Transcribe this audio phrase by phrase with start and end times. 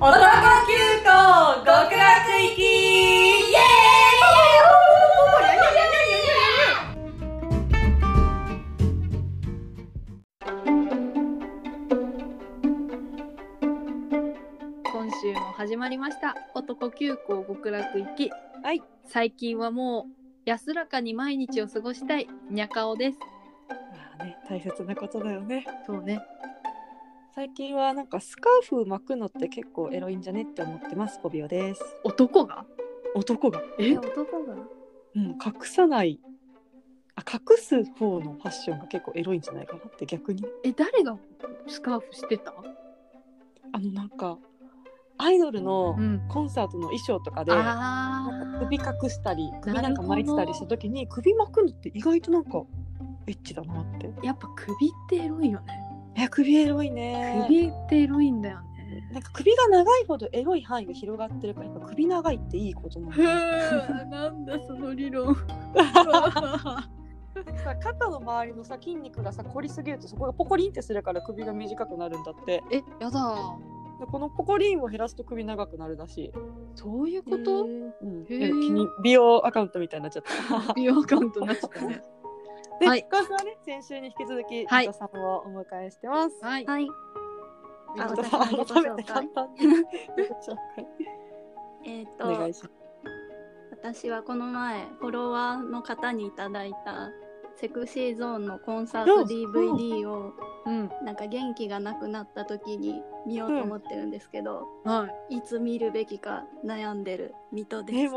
[0.00, 0.16] 男
[0.66, 0.72] 急
[1.04, 2.62] 行極楽行き。
[2.62, 3.60] イエー
[14.90, 16.34] 今週も始まりました。
[16.54, 18.30] 男急行極楽行き。
[18.62, 18.82] はい。
[19.04, 20.12] 最近はもう
[20.46, 23.18] 安らかに毎日を過ごしたいにゃかおです。
[23.68, 23.76] ま
[24.18, 25.66] あね大切なことだよね。
[25.86, 26.22] そうね
[27.32, 31.20] 最近はなんかスカーフ巻くのって結構エロいんじゃねって思ってます。
[31.20, 31.82] コビオです。
[32.02, 32.64] 男が？
[33.14, 33.62] 男が。
[33.78, 33.96] え？
[33.96, 34.54] 男が？
[35.14, 36.20] うん隠さない。
[37.14, 40.44] あ隠す方のファッションが結構エロいんじゃないかなって逆に。
[40.64, 41.16] え誰が
[41.68, 42.52] スカーフしてた？
[43.72, 44.36] あのなんか
[45.18, 46.26] アイドルのん。
[46.28, 52.62] コンサートの衣装とかで、なんあか首隠したり首なんか巻いてたりした時に首巻くのって意外となんか
[53.28, 54.08] エッチだなって。
[54.08, 55.66] ーやっぱ首ってエロいよね
[56.16, 57.44] いや首エロいね。
[57.46, 59.08] 首ってエロいんだよね。
[59.12, 65.34] なんか首が長いほどエロい範囲が広がってるからやっぱ首長いっていいことなのふーなんだその理論。
[67.64, 72.62] さ肩の周りのさ筋肉がさ凝りすぎるとそこがポコリンってするから首が短くなるんだって。
[72.70, 73.56] えやだ。
[74.00, 76.32] でこのポコリンを減らすと首長くなるらしい。
[76.74, 77.64] そういうこと？
[77.64, 78.26] うん、
[79.02, 80.22] 美容アカウントみたいになっちゃっ
[80.66, 80.74] た。
[80.74, 82.02] 美容アカウントになっちゃったね
[82.80, 83.06] で、はい。
[83.12, 84.92] 今週はね先週に引き続きはい。
[84.92, 86.64] さんをお迎えしてます、はい。
[86.64, 86.84] はい。
[86.84, 89.60] 伊藤私さんて簡単に。
[91.84, 92.74] えっ、お願といします。
[93.70, 97.10] 私はこの前フォロワーの方にいただいた
[97.56, 100.32] セクシーゾーンのコンサート DVD を
[100.66, 100.90] うん。
[101.04, 105.36] なんか元気がなくなった時に見ようと思ってるんですけど、はい。
[105.36, 108.14] いつ見るべきか悩んでる水戸です。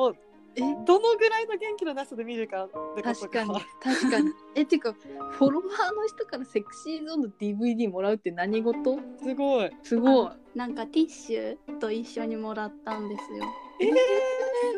[0.56, 3.50] えどのぐらいの元気のなさで見るかってこと確かに
[3.82, 4.32] 確かに。
[4.56, 9.00] えてかフォロワーの人からセクシーゾーンの DVD もらうって何事？
[9.22, 9.72] すごい。
[9.82, 10.30] すごい。
[10.56, 13.45] なんかティッシュと一緒にもらったんですよ。
[13.80, 13.95] えー、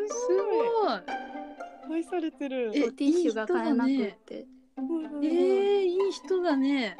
[0.08, 0.68] すすごい。
[1.88, 1.96] ごい。
[1.96, 2.72] 愛されてる。
[2.72, 4.46] ティッシュが買えなくって、
[4.78, 6.96] うんえー、いい人だね。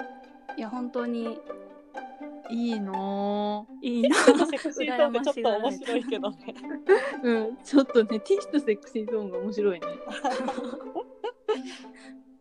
[0.57, 1.39] いや本当に
[2.51, 4.17] いいないいな。
[4.47, 6.55] セクシーゾーンってちょっと面白いけどね。
[7.23, 9.87] ぁうんちょっとねティッシュとセクシーゾーンが面白いね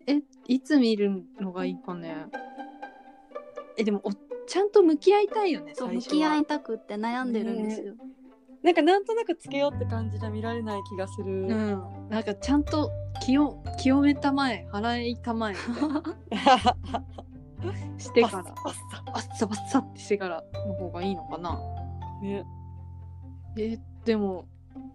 [0.07, 2.27] えいつ見るのがいいかね
[3.77, 4.11] えでもお
[4.47, 7.95] ちゃんと向き合いたいよねそう向き合いたくって悩んでるんですよ。
[8.61, 11.31] なんかなんとなくつけようって感じじゃ見られない気がする。
[11.31, 12.89] うんなんかちゃんと
[13.23, 15.55] 清清めたまえ払いたまえ
[17.97, 18.37] してから。
[18.37, 18.45] あっ
[19.13, 21.59] あっさばっさってしてからの方がいいのかな。
[22.21, 22.45] ね、
[23.57, 24.45] えでも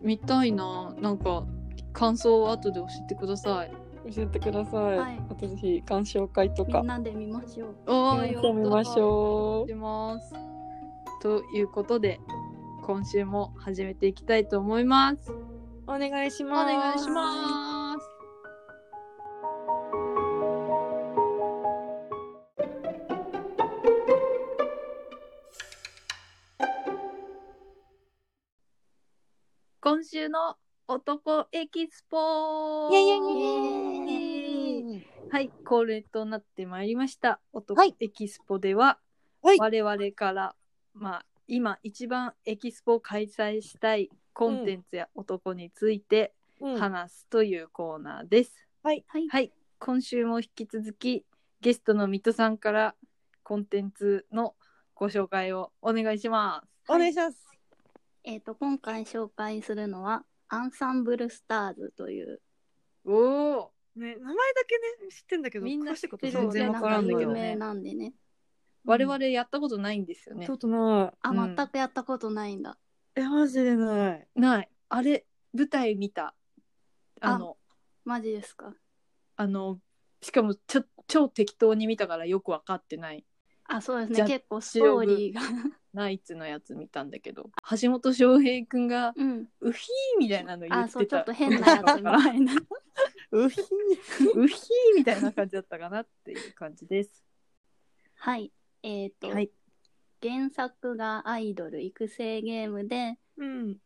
[0.00, 0.94] 見たいな。
[1.00, 1.44] なんか
[1.92, 3.72] 感想を後で教えてください。
[4.14, 4.98] 教えてください。
[4.98, 5.20] はい。
[5.30, 6.78] あとぜひ鑑賞会とか。
[6.78, 6.86] みん。
[6.86, 7.74] なで見ましょう。
[7.86, 10.34] あやってみましょします。
[11.22, 12.20] ということで
[12.82, 15.30] 今週も始めていきたいと思います。
[15.30, 15.36] う。
[15.86, 16.72] お願いしおます。
[16.72, 17.69] 願いします
[29.90, 30.54] 今週の
[30.86, 33.18] 男エキスポイエイイエイ
[33.98, 37.40] イエイはい、恒例となってまいりました。
[37.52, 39.00] 男はいエキスポでは、
[39.42, 40.54] はい我々から、
[40.94, 48.68] まあ、今一番エキスポを開催したいコンテンツや男についてうん話すというコーナーです。
[48.84, 49.04] はい。
[49.08, 51.24] はい、今週も引き続き
[51.60, 52.94] ゲストの水戸さんから
[53.42, 54.54] コンテンツの
[54.94, 56.92] ご紹介をお願いします。
[56.92, 57.49] お願いします。
[58.30, 62.40] えっ、と今回紹介するのはアンサンブルスターズという
[63.04, 64.34] おお、ね、名前だ
[64.68, 67.18] けね知ってんだけど、みんな詳しいこと知ってる全然わからんのよ。
[67.18, 68.14] 全然わからんのよ有名なんでね。
[68.84, 70.54] 我々やったことないんですよねちょ。
[70.54, 72.78] っとなあ、うん全くやったことないんだ。
[73.16, 73.20] い。
[73.20, 74.28] え、マジでない。
[74.36, 74.70] ない。
[74.88, 76.36] あれ舞台見た。
[77.20, 77.56] あの
[78.04, 78.74] マジですか？
[79.36, 79.80] あの
[80.22, 83.26] しかもちょ超適当に見たからよく分かってない
[83.64, 84.30] あ、そうですじゃね。
[84.30, 85.40] 結構ストーリーが。
[85.92, 87.50] ナイツのやつ見たんだけど
[87.80, 89.48] 橋本翔平くんがうん。
[89.60, 92.52] 「ウヒー」みたいなの言あ、ってそう、ちょたっと変なやつみたいな。
[93.32, 93.60] うひ
[94.34, 97.24] ウヒーみたいな感じだったかなっていう感じです。
[98.16, 98.52] はい。
[98.82, 99.50] えっ、と、はい
[100.22, 103.78] 原作がアイドル育成ゲームで、うん。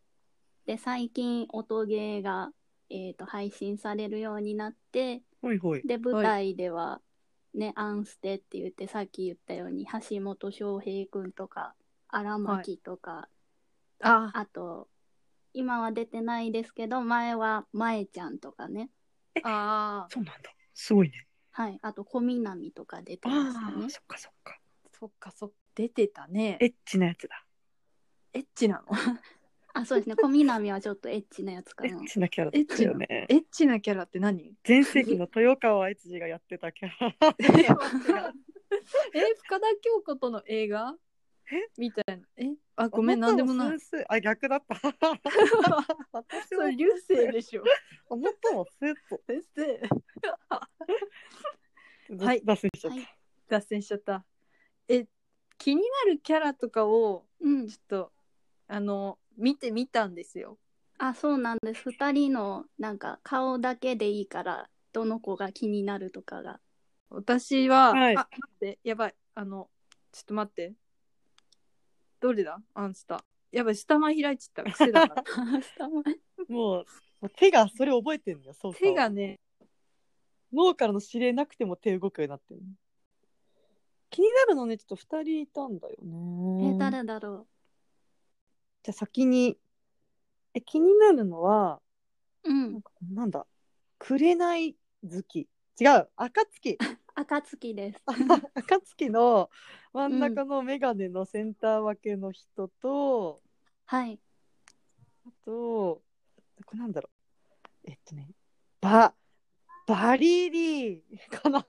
[0.67, 2.51] で、最近音ゲーが、
[2.91, 5.83] えっ、と、配信されるようになって、ほいほい。
[5.83, 7.01] で、舞台では、
[7.55, 11.75] ね、アンステって言って、さっき言ったように、橋本翔平くんとか、
[12.17, 13.29] 荒牧とか、
[14.01, 14.89] ああと、
[15.53, 18.91] 今は出てないですけど、前は舞ちゃんとかね。
[19.43, 20.51] あそうなんだ。
[20.75, 21.27] すごいね。
[21.51, 21.79] はい。
[21.83, 23.89] あと、小南とか出てましたね。
[23.91, 24.59] そっかそっか。
[24.99, 26.57] そっかそっか出てたね。
[26.61, 27.45] エッチなやつだ。
[28.33, 28.85] エッチなの？
[29.75, 30.15] あ、そうですね。
[30.15, 32.07] 小南はちょっとエッチなやつかなエッ。
[32.07, 33.27] チなキャラだったよね。
[33.29, 34.55] エッチなキャラって何？
[34.63, 37.17] 全盛期の豊川悦司がやってたキャラ。
[39.15, 40.95] え深田恭子との映画？
[40.95, 41.04] え
[41.79, 42.27] みたいな。
[42.37, 42.55] え？
[42.77, 43.79] あごめんなんでもない。
[44.09, 44.75] あ、逆だった。
[46.13, 46.71] 私は。
[46.71, 47.65] 流星でしょ。
[48.09, 48.19] 最
[48.55, 49.81] もスーッと先生
[52.25, 52.43] はい。
[52.45, 52.97] 脱線しちゃった。
[52.97, 53.09] はい。
[53.49, 54.25] 脱線しちゃった。
[54.89, 55.07] え
[55.59, 57.69] 気になるキャラとかをうん。
[57.69, 57.77] ちょ。
[57.77, 58.13] っと
[58.67, 60.59] あの見てみたんですよ。
[60.99, 61.83] あ、そうなんです。
[61.91, 66.61] 二人のなんか顔だけでいいから、どの子が気になるとかが。
[67.11, 68.17] 私は、はい。
[68.17, 69.15] あ待ってやばい。
[69.35, 69.69] あの
[70.13, 70.75] ちょっと待って
[72.25, 72.59] どれだ？
[72.73, 73.23] アンスタ
[73.53, 75.25] やばい下前開いちゃった癖だから
[76.49, 76.85] もう、も
[77.21, 78.75] う手がそれ覚えてんのよ、そう。
[78.75, 79.39] 手がね
[80.51, 82.67] 脳からの指令なくても手動くようになってるの。
[84.09, 86.71] 気になるのね、ちょっと二人いたんだよね。
[86.71, 87.47] え、誰だろ
[88.85, 89.59] じゃあ先に、
[90.55, 91.83] え、気になるのは、
[92.45, 92.51] う。
[92.51, 92.73] うん。
[92.73, 93.47] なんかなんだ、
[93.99, 95.47] 紅月。
[95.79, 96.79] 違う、暁。
[97.15, 98.03] 暁です。
[98.55, 99.51] 暁の
[99.93, 103.41] 真ん中のメガネのセンター分けの人と、
[103.87, 104.19] はい。
[105.27, 106.03] あと、
[106.67, 107.09] これなんだろ
[107.85, 107.91] う。
[107.91, 108.29] えっとね、
[108.81, 109.15] バ、
[109.87, 111.65] バリリーかな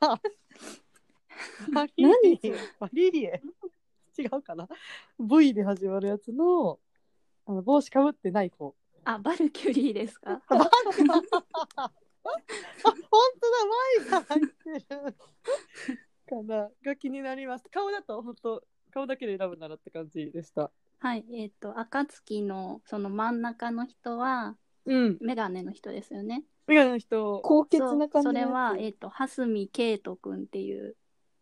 [1.74, 3.41] バリリーバリリエ
[4.18, 4.68] 違うかな
[5.19, 6.80] ?V で始まるやつの、
[7.45, 8.74] あの帽子かぶってない方。
[9.03, 10.41] あ、バルキュリーですか？
[11.75, 11.91] あ、
[12.25, 15.16] 本当だ、Y が入ってる。
[16.27, 17.66] かなが気になります。
[17.69, 20.72] 顔だと本当、顔だけで選ぶならって感じでした。
[21.00, 21.25] はい。
[21.31, 24.56] えっ、と、暁のその真ん中の人は、
[24.86, 25.18] うん。
[25.22, 26.44] メガネの人ですよね。
[26.68, 27.42] メガネの人。
[27.44, 30.95] 高潔な感じそれは、えっ、と、蓮見圭斗くんっていう、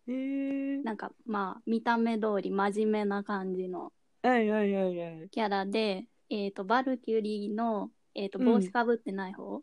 [0.07, 0.83] えー。
[0.83, 5.29] なんか、まあ、見た目通り真面目な感じのはいはいはいはい。
[5.29, 9.61] キャラで、えっ、と、バルキュリーの、えっ、と、うん帽子かぶってない方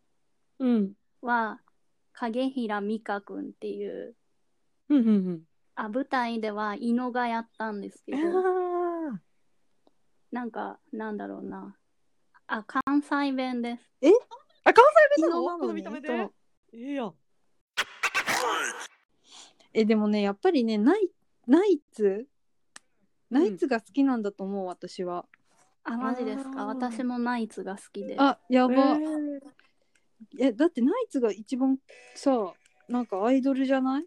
[0.61, 0.93] うん。
[1.23, 1.61] は、
[2.13, 4.15] 影平美香くんっていう、
[4.89, 5.43] うんうんうん。
[5.75, 9.21] あ、舞台では伊野がやったんですけど、あ
[10.33, 11.77] なんか、なんだろうな。
[12.47, 13.83] あ、関西弁です。
[14.65, 14.85] あ、関
[15.17, 15.59] 西弁なの？
[15.59, 17.15] この見た目でやん。
[19.73, 21.11] えでもねやっぱりねナイ
[21.47, 22.27] ナイツ
[23.31, 25.27] ナイツが好きなんだと思う、私は。
[25.85, 26.67] あ、マジですか？
[26.67, 28.17] 私もナイツが好きで。
[28.19, 29.41] あやば、えー
[30.39, 31.79] えだってナイツが一番
[32.15, 32.53] さ
[32.89, 34.03] なんかアイドルじゃない？
[34.03, 34.07] い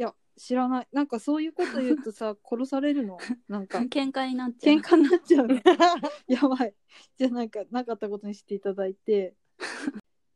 [0.00, 0.88] や知らない。
[0.92, 3.18] なんかそういうこと言うとさ 殺されるの？
[3.48, 3.78] なんか。
[3.78, 4.76] 喧嘩になっちゃう。
[4.76, 5.54] 喧嘩になっちゃうの。
[6.28, 6.74] やばい。
[7.16, 9.34] じゃあなんかなかったことにしていただいて。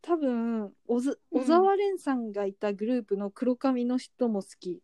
[0.03, 1.01] 多分小
[1.31, 4.83] 小沢蓮さんがいたグループの黒髪の人も好き。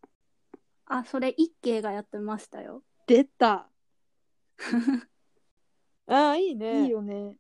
[0.85, 2.85] あ、それ一慶がやってましたよ。
[3.07, 3.71] 出た。
[6.07, 6.85] あーいいね。
[6.85, 7.39] いいよね。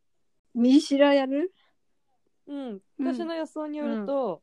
[0.55, 1.53] 右白やる？
[2.46, 2.69] うん。
[2.98, 4.43] うん私の予想によると、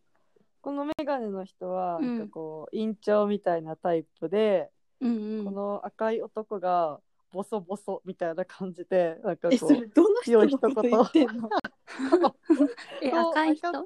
[0.61, 4.69] このメガネの人は、うんなんかこう、院長みたいなタイプで、
[5.01, 5.45] うんうん。
[5.45, 6.99] この赤い男が、
[7.31, 11.49] ボソボソみたいな感じで、なんかえこ、そうれどの人のこと言ってんの？
[13.01, 13.67] え、そう赤い人？
[13.69, 13.85] 赤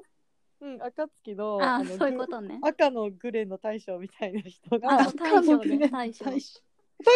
[0.60, 2.58] うん、暁の、あ、のそういうことね。
[2.62, 6.24] 赤のグレーの大将みたいな人が、あ大大将ね、大将。
[6.24, 6.56] 大将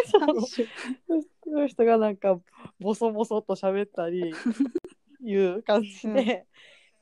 [0.07, 0.65] 将の大将
[1.43, 2.41] その人がなんか
[2.79, 4.33] ボソボソと喋ったり
[5.25, 6.47] いう感じで、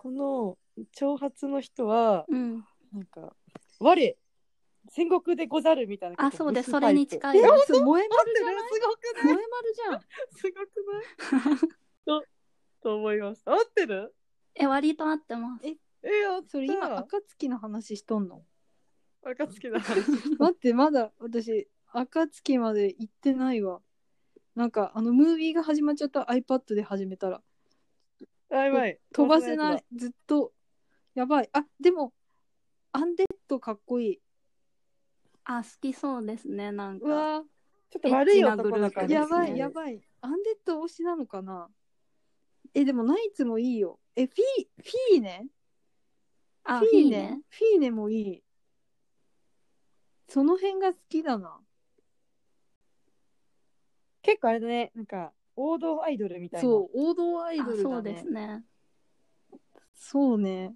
[0.02, 0.56] この
[0.92, 2.64] 長髪の人はうん。
[2.90, 3.36] なんか
[3.78, 4.16] 「我
[4.88, 6.70] 戦国でござる」みたいなあ、そうです。
[6.70, 7.52] それに近いえです。
[7.66, 10.00] そ萌え合ってる丸じゃないすごく萌えない丸じゃん。
[10.30, 11.68] すごくない？
[12.06, 12.24] と
[12.82, 13.52] と思いました。
[13.52, 14.14] 合ってる？
[14.54, 15.66] え、割と合ってます。
[15.66, 15.76] え
[16.08, 16.48] やった。
[16.48, 18.42] それ今暁の話しとんの？
[19.22, 20.00] 暁だ話。
[20.40, 23.82] 待ってまだ私暁まで行ってないわ。
[24.54, 27.42] なんかあのムービーが始まっちゃった iPad で始めたら
[28.50, 28.98] あやばい。
[29.12, 30.52] 飛ばせな飛いずっと。
[31.14, 31.50] やばい。
[31.52, 32.12] あでも
[32.92, 34.20] アンデッドかっこいい。
[35.44, 37.06] あ、好きそうですね、なんか。
[37.06, 37.42] うわ
[37.90, 39.38] ちょっと悪い男な感じやですね。
[39.40, 40.00] ばいやばい。
[40.20, 41.68] アンデッド推しなのかな？
[42.74, 43.98] えでもナイツもいいよ。
[44.14, 45.46] えフィーフィーネ？
[46.62, 47.38] あ、フィーネ？
[47.48, 48.42] フィーネもいい。
[50.28, 51.58] その辺が好きだな。
[54.22, 54.92] 結構あれだね。
[54.94, 58.64] なんか王道アイドルみたいなそう王道アイあドルだねそうですね。
[59.94, 60.74] そうね。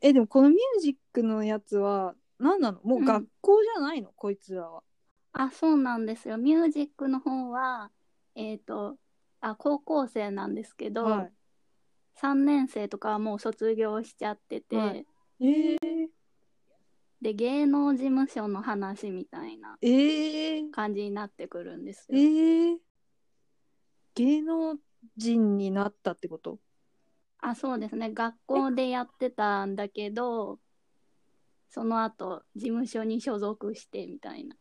[0.00, 2.80] え、でもこのミュージックのやつは何なの？
[2.82, 4.82] もう学校じゃないの、こいつらは。
[5.32, 6.36] あ、そうなんですよ。
[6.36, 7.92] ミュージックの方は、
[8.34, 8.96] えっ、と、
[9.40, 11.32] あ、高校生なんですけど、はい
[12.20, 15.06] 3年生とかはもう卒業しちゃってて、はい
[15.40, 16.08] えー、
[17.22, 22.76] で、芸能事務所の話みたいなえー、感じになってくるんですえよ。
[22.76, 22.76] ー、
[24.24, 24.76] 芸能
[25.16, 26.58] 人になったってこと？
[27.38, 28.10] あ、そうですね。
[28.12, 30.58] 学校でやってたんだけど、
[31.70, 34.56] その後、事務所に所属してみたいな。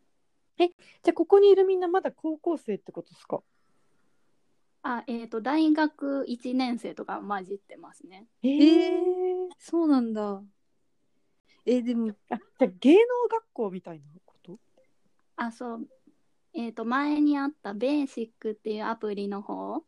[0.57, 3.41] じゃあここにいるみんなまだ高校生ってことですか？
[4.81, 8.27] あ、えっ、と、大学1年生とか混じってますね。
[8.43, 10.41] ええー、そうなんだ。
[11.65, 12.99] えーでも、あじゃあ芸能
[13.29, 14.57] 学校みたいなこと？
[15.35, 15.87] あ、そう。
[16.53, 19.83] えっ、と、前にあったベーシックっていうアプリの方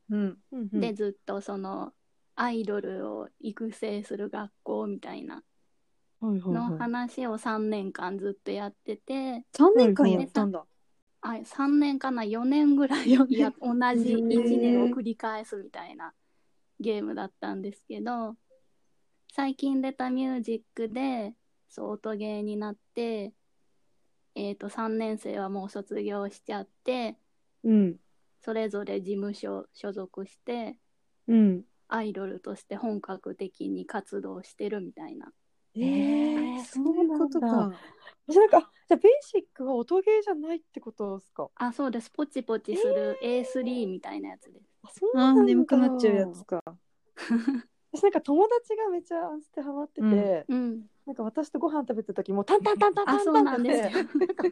[0.74, 1.94] でずっとその、
[2.36, 5.44] アイドルを育成する学校みたいな
[6.22, 10.66] のはい話を3年間ずっとやってて、3年間やったんだ。
[11.22, 16.14] あ3年かな4年ぐらいや同じへー1年を繰り返すみたいな
[16.80, 18.36] ゲームだったんですけど
[19.32, 21.36] 最近出たミュージックで
[21.70, 23.34] そう音ゲーになって
[24.36, 27.18] えっ、と3年生はもう卒業しちゃって
[27.64, 27.98] うん。
[28.42, 30.78] それぞれ事務所所属して
[31.28, 31.64] うん。
[31.88, 35.32] アイドルとして本格的に活動してるみたいな。
[35.76, 37.72] えーー、そういうことか。
[38.28, 41.50] 私なんかあじゃあベーシックは音ゲーじゃないってことですか？
[41.56, 42.10] あそうです。
[42.12, 44.66] ポチポチする A3 みたいなやつです。
[44.84, 45.44] あそうなんだ。
[45.44, 46.62] 眠くなっちゃうやつか。
[47.94, 50.46] 私なんか友達がめっちゃアンステハマってて、うん。
[50.48, 50.82] うん。
[51.06, 53.98] なんか私とご飯食べた時もタンタンタンタンタンタンあそうなんです。
[53.98, 54.44] よってなんか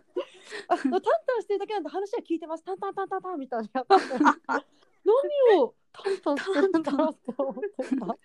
[0.68, 8.18] あタンタンしてるだけなんで話は聞いてますタンタンタンタンタンみたいな何をタンタンしてるんだろうって思ってたカカカカ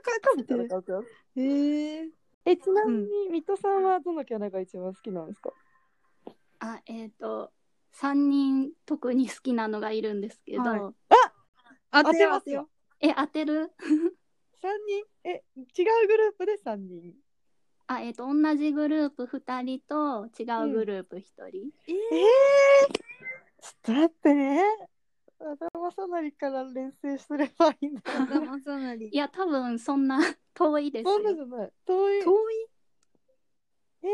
[0.00, 0.92] カカみたいな感じ
[1.36, 2.08] えー、
[2.44, 5.50] えちなみに水戸さんはどのキャラが一番好きなんですか
[6.60, 7.50] あえっ、と
[7.96, 10.80] 3人特に好きなのがいるんですけど、はい
[11.92, 12.68] 当当てますよ。
[13.00, 13.72] え当てる？
[14.60, 15.04] 三人？
[15.24, 17.14] え違うグループで三人？
[17.86, 22.92] あえっ、と同じグループ2人と違うグループ1人、ええー、
[23.60, 24.62] ちょっと待ってね。
[25.72, 29.08] 頭さなりから連成すればいいんだー、頭さなり。
[29.08, 29.16] い。
[29.16, 30.18] や多分そんな
[30.54, 31.72] 遠いですそんなじよゃない。
[31.86, 32.22] 遠い。
[32.22, 32.66] 遠い？
[34.02, 34.10] えー、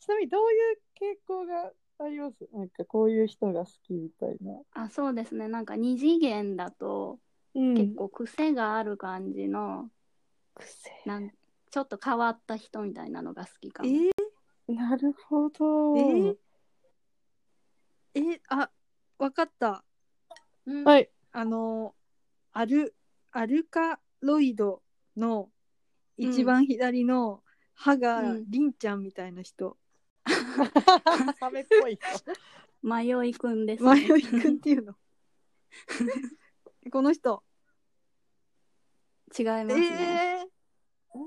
[0.00, 2.48] ちなみにどういう傾向があります？
[2.52, 4.60] なんかこういう人が好きみたいな。
[4.72, 5.48] あそうですね。
[5.48, 7.20] なんか2次元だとうん
[7.58, 9.90] 結構癖がある感じの、
[10.54, 11.02] 癖。
[11.06, 11.30] なん
[11.70, 15.96] ちょっと変わった人みたいなのが好きかえも、ー、なるほど。
[15.96, 16.36] えー？
[18.14, 18.70] えー、あ、
[19.18, 19.84] わかった。
[20.66, 21.10] うんはい。
[21.32, 21.94] あの、
[22.52, 22.94] アル、
[23.32, 24.82] アルカロイド
[25.16, 25.50] の
[26.16, 27.42] 一番左の
[27.74, 29.76] 歯がうんりんちゃんみたいな人。
[31.38, 32.32] サメっぽい人。
[32.82, 34.94] 迷いくんです、迷いくんっていうの。
[36.90, 37.42] この人。
[39.36, 40.48] 違いますね、
[41.14, 41.18] え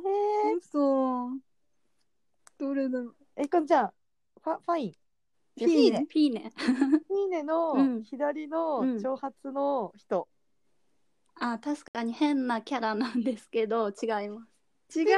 [0.54, 1.30] ー、嘘。
[2.58, 3.16] どれだろう。
[3.36, 3.92] えー、こんちゃん、
[4.44, 4.96] ファファイン。
[5.58, 10.28] フィーネピーネフィーネうのん左のうん長髪の人。
[11.36, 14.46] あ確かに変なキャラなんですけど違いま
[14.90, 15.10] す違う。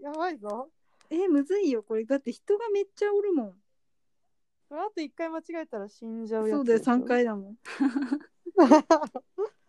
[0.00, 0.70] やばいぞ。
[1.10, 1.82] えー、むずいよ。
[1.82, 3.54] これだって人がめっちゃおるもん。
[4.70, 7.04] あと一回間違えたら死んじゃうやつそうだよ、でしょ3。
[7.06, 7.56] 回だもん。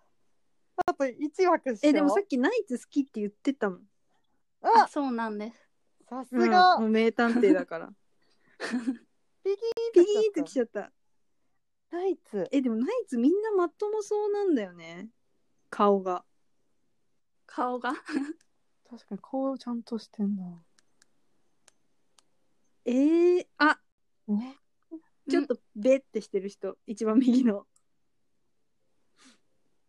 [0.85, 3.81] あと1枠しようえ、でもさっきナイツ好きって言ってたもん。
[4.61, 5.63] ああそうなんです
[6.09, 7.93] さすうんが、もう名探偵だから。
[9.43, 9.57] ピギ
[9.93, 10.91] ピギーンときちゃった。
[11.91, 12.47] ナイツ。
[12.51, 15.09] え、でもナイツみんなまともそうなんだよね。
[15.69, 16.25] 顔が。
[17.45, 17.93] 顔が？
[18.89, 20.63] 確かに顔ちゃんとしてんな。
[22.85, 23.79] えー、あ、
[24.27, 24.59] ね。
[25.29, 27.65] ちょっとベってしてる人、一番右の。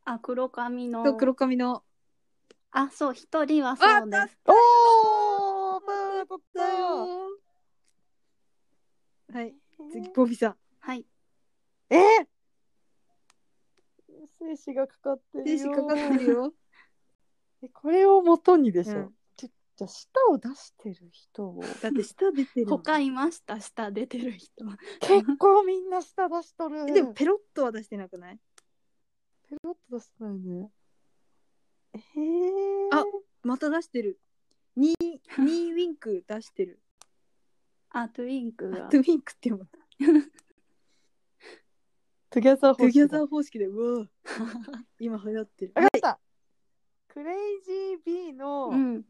[0.04, 1.82] あ黒髪のと黒髪の。
[2.70, 6.62] あそう一人はそうですおーブー取った
[9.38, 9.54] はい、
[9.92, 10.56] 次、ボビさん。
[10.80, 11.06] はい
[11.90, 12.00] えー、
[14.38, 15.58] 精子がかかってるよ。
[15.58, 16.54] 精子かかってるよ。
[17.62, 18.98] えこれを元にでしょ。
[18.98, 22.78] うんちょじゃあ舌を出してる人をだって下出てるもん。
[22.78, 24.64] 他いました下出てる人
[25.00, 26.86] 結構みんな舌出しとる。
[26.88, 28.38] えでもペロッとは出してなくない？
[29.54, 30.70] ペロッと出してないね。
[31.94, 33.04] えー、あ
[33.42, 34.18] また出してる。
[34.76, 36.80] ニー、ニーウィンク出してる。
[37.90, 39.68] あトゥインクがトゥウィンクって読む。
[42.30, 43.08] トゥギャザートゥギャー。
[43.08, 44.08] ザー方式で、うわ
[44.98, 45.72] 今流行ってる。
[45.76, 46.20] わかった。
[47.06, 49.04] クレイジー B の、うん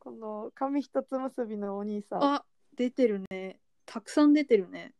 [0.00, 2.24] この髪一つ結びのお兄さん。
[2.24, 2.44] あ、
[2.74, 3.60] 出てるね。
[3.84, 4.94] たくさん出てるね。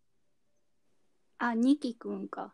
[1.39, 2.53] あニキくんか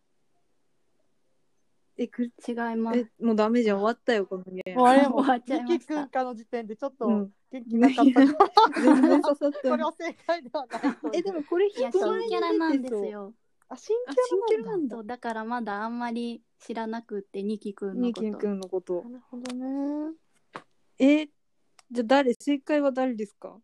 [1.97, 3.79] え、く違いますえ、もうダメじゃん。
[3.79, 4.77] 終わったよ、このゲーム。
[4.79, 9.85] もうあれも終わっちゃいましたかの時点でちょっとうん元気なかった全然刺さっこれた。
[9.87, 10.81] は正解ではない
[11.13, 13.03] え、でもこれいや人前に新キャラなん出てそう。
[13.03, 13.35] ですよ
[13.69, 14.71] あ、新あ、キャャラなだ。
[14.71, 15.01] ラなんんだそ。
[15.03, 19.05] うだからまだあんまり知らなくってニキくんのニキこと君のこと。
[19.05, 20.15] なるほどね。
[20.99, 21.27] え、
[21.91, 22.35] じゃあ誰？
[22.35, 23.57] 正解は誰ですか？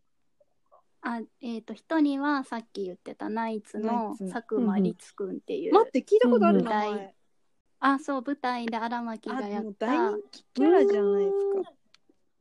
[1.03, 7.15] あえっ、と一人はさっき言ってたナイツナの佐久間律くんっていう、待って、聞いたことあるうん名前。
[7.81, 11.73] あそう舞台で荒牧あ、がやっもう大た人気キャラじゃないですか。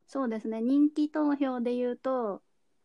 [0.07, 2.41] そうですね人気投票で言うと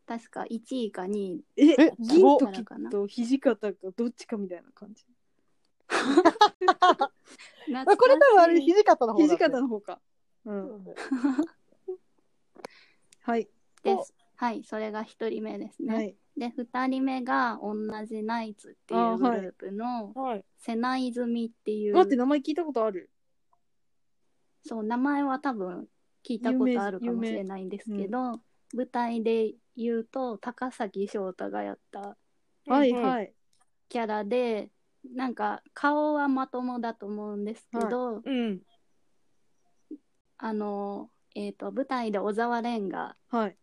[0.06, 2.46] 確か1位か2位ええ、銀時
[2.90, 5.04] と土方がどっちかみたいな感じ？
[5.88, 10.00] あこれ多分あれ、土方の方だ、土方の方か。
[10.44, 10.84] うん。
[13.22, 13.48] はい。
[13.82, 16.14] ですはいそれが1人目ですね、はい。
[16.36, 17.74] で2人目が同
[18.06, 20.44] じナイツっていうグループのはい。
[20.58, 23.10] 瀬名泉っていう、待って、名前聞いたことある？
[24.66, 25.86] そう名前は多分
[26.26, 28.40] 聞いたことあるかもしれないんですけど、
[28.74, 32.16] 舞台で言うと高崎翔太がやった
[32.66, 33.32] はいはい。
[33.88, 34.70] キャラで
[35.14, 38.60] なんか顔はまともだと思うんですけど、うん。
[40.38, 43.56] あのえっ、と舞台で小沢蓮がはい。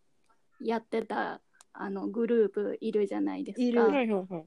[0.62, 1.42] やってた
[1.74, 3.64] あのグループいるじゃないですか。
[3.64, 3.82] いる。
[3.82, 4.46] はいはいはい。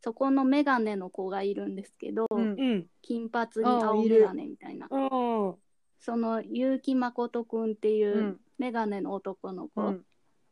[0.00, 2.56] そこのメガネの子がいるんですけど、うん。
[2.58, 2.86] うん。
[3.00, 4.86] 金髪に青メガネみたいな。
[4.90, 5.54] うん。
[5.98, 8.40] その結城誠くんっていううん。
[8.58, 10.04] メガネの男の子うん。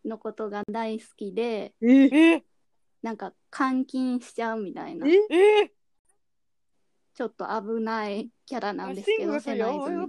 [0.05, 2.35] のことが大好きで、え？
[2.35, 2.45] え？
[3.02, 5.07] なんか監禁しちゃうみたいな。
[5.07, 5.12] え？
[5.31, 5.71] え？
[7.14, 9.43] ちょっと危ないキャラなんですシけどング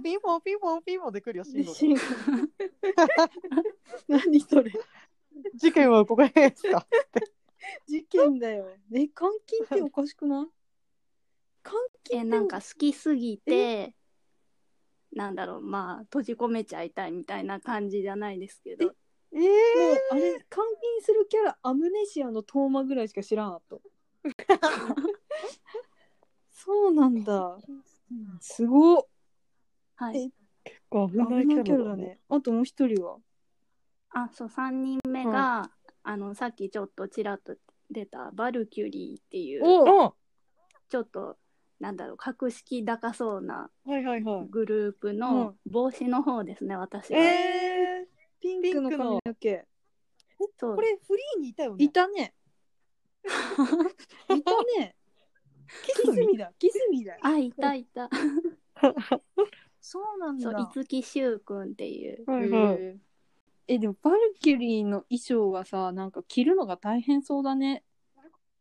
[0.02, 2.00] ピンポンピンポンピンポンで来るよ、シング
[4.08, 4.72] 何それ？
[5.54, 6.86] 事件はここへですか？
[7.86, 8.68] 事件だよ。
[8.92, 9.08] え、監
[9.46, 10.46] 禁っておかしくない？
[11.64, 11.72] 監
[12.04, 13.94] 禁えなんか好きすぎて
[15.12, 18.94] なんだろうまあ閉じ込めちゃいたいみたいな感じじゃないですけど
[19.32, 19.48] えもう
[20.10, 23.78] あれ監禁するキャラアムネシアのトーマぐらいしか知らんかった。
[26.50, 27.58] そうなんだ。
[28.40, 29.06] すごっ。
[29.96, 30.30] はいえ
[30.64, 31.84] 結構危危ないないキキャラだね。
[31.84, 32.20] ャラだね。
[32.28, 33.18] あともう一人は？
[34.10, 35.70] あそう3人目が、
[36.02, 37.56] あのさっきちょっとちらっと
[37.90, 39.62] 出たバルキュリーっていう。
[40.88, 41.36] ちょっと
[41.80, 47.14] なんだろう格式高そうなはいはいはグループうのん帽子の方ですね、私い。
[47.14, 48.06] は、え
[48.40, 49.66] ピンクの髪の毛。
[50.58, 51.84] そうー、これフリーにいたよね？
[51.84, 52.34] いたね。
[53.24, 54.94] いたね。
[55.84, 56.52] キスミだ。
[56.58, 57.16] キスミだ。
[57.22, 58.10] あいたいた
[59.80, 60.58] そうなんそうだ。
[60.74, 63.00] 五木柊君っていうはいはい。
[63.66, 67.82] え、でもバルキュリーの衣装はさ、なんか着るのが大変そうだね。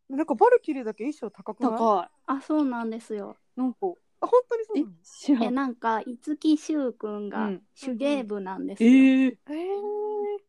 [0.10, 1.72] なんかバルキュリーだけ衣装高くない？
[1.72, 2.10] 高い。
[2.28, 3.80] あそうなんですよなんか、
[4.22, 5.44] あ、本当にそうえなの、知らん。
[5.44, 10.44] えなんか五木柊君がうん手芸部なんですよ、えー、えー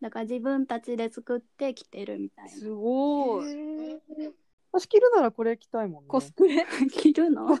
[0.00, 3.50] だから自分たちで作ってきてるみたいすごい。
[3.50, 4.32] えー
[4.74, 6.08] 私着るならこれ着たいもんね。
[6.08, 6.56] コスプレ？
[6.56, 7.46] な 着るの？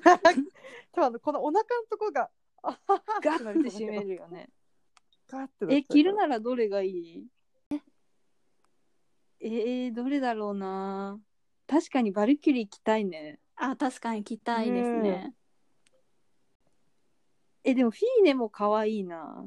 [0.98, 2.30] ょあのこのお腹のとこが
[2.62, 4.48] あははガッて締めるよね。
[5.32, 7.26] ガッてなっちゃうえ、着るならどれがいい？
[9.40, 11.18] えー、どれだろうな。
[11.66, 13.40] 確かにバルキュリー着たいね。
[13.56, 15.34] あ確かに着たいですね
[17.64, 19.46] え、でもフィーネも可愛いな。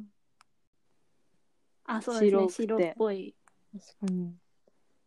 [1.85, 3.35] あそうですね白白っぽい
[3.73, 4.33] 確かに。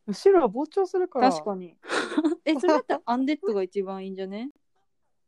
[0.06, 1.30] 後ろは膨張するから。
[1.30, 1.76] 確かに。
[2.44, 4.50] え、それだったらアンデッドが一番いいんじゃね？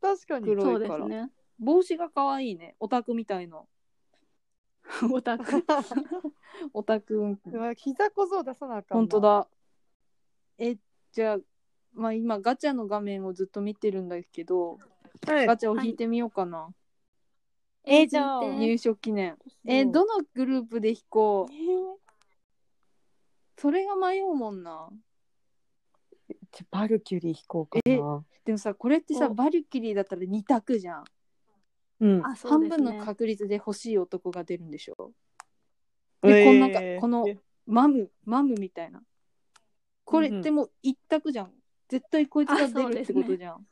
[0.00, 0.44] 確かに。
[0.44, 2.76] 黒いそうでからすね帽子が可愛いね。
[2.80, 3.62] オタクみたいな。
[5.10, 5.64] オタク
[6.72, 7.14] オタク。
[7.46, 9.00] うわ膝小僧出さなあかんな。
[9.00, 9.20] 本当。
[9.20, 9.48] だ。
[10.58, 10.76] え、
[11.12, 11.38] じゃあ、
[11.92, 14.78] まあ今ガチャの画面をずっと見てるんだけど、
[15.26, 15.46] はい。
[15.46, 16.72] ガチャを引いてみようかな。
[17.84, 19.38] えじゃあ入所記念。
[19.64, 21.52] え、どのグループで引こう？
[23.56, 24.90] それが迷うもんな。
[26.52, 28.24] じゃバルキュリー引こうかえな。
[28.44, 31.04] でもさ、これってさ、おバルキリーだったら2択じゃん。
[32.00, 32.26] うん。
[32.26, 35.12] あそう半ですね分の確率で欲しい男が出るんでしょ？
[36.22, 37.26] でこんなんかこの
[37.66, 39.02] マム、マムみたいな。
[40.04, 41.52] これってもう一択じゃん。
[41.88, 43.66] 絶対こいつが出るってことじゃん。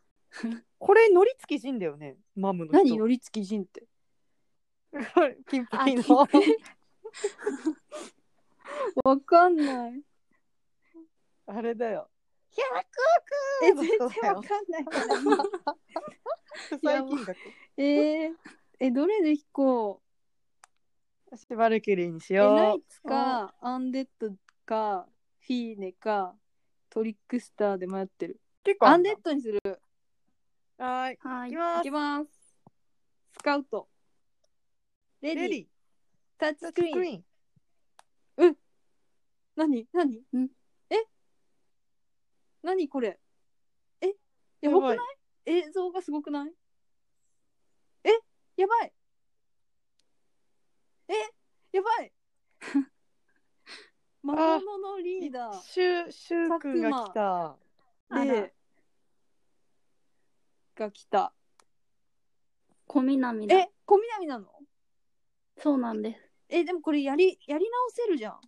[0.78, 2.16] これ乗り付き人だよね。
[2.36, 2.78] マムの人。
[2.78, 3.86] 何乗り付き人って？
[5.46, 6.02] 金あピの。
[9.04, 10.02] わかんない。
[11.46, 12.08] あれだよ。
[13.60, 14.84] え、100億全然わかんない。
[16.82, 17.36] 最金額。
[17.76, 18.34] えー、
[18.80, 20.02] え、どれで引こ
[21.30, 24.30] 私バルキュリーにしうえ、ナよイツか、アンデッド
[24.64, 25.06] か、
[25.40, 26.34] フィーネか、
[26.90, 28.40] トリックスターで迷ってる。
[28.62, 28.64] う。
[28.64, 29.60] 結構アンあんだデッドにする。
[30.78, 31.18] はーい。
[31.20, 31.90] はいいきますいき。
[31.90, 32.30] ます。
[33.32, 33.88] スカウト。
[35.20, 35.66] レディレディ
[36.38, 38.48] タッチクリーン。
[38.50, 38.56] ン。
[39.56, 39.86] 何？
[39.92, 40.22] 何？
[40.32, 40.44] ん？
[40.44, 40.57] え
[42.68, 43.18] 何これ？
[44.60, 44.98] やばくない？
[45.46, 46.52] 映像がすごくない？
[48.04, 48.10] え？
[48.56, 48.92] やばい。
[51.08, 51.14] え？
[51.72, 52.12] やばい。
[54.22, 55.62] 魔物のリーダー。
[55.62, 57.44] シュシュウくんが来た。
[57.46, 57.56] あ
[58.10, 58.54] らで
[60.74, 61.32] が来た。
[62.86, 63.58] 小南だ。
[63.58, 63.72] え？
[63.86, 64.52] 小南なの？
[65.56, 66.20] そうなんです。
[66.50, 68.40] えでもこれやりやり直せるじゃん。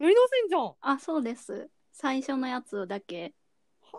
[0.00, 0.64] やり直せんじゃん。
[0.64, 3.32] はあそうです最初のやつだけ。
[3.82, 3.96] あ。